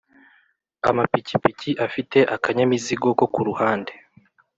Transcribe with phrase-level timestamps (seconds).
[0.89, 3.93] amapikipiki afite akanyamizigo ko kuruhande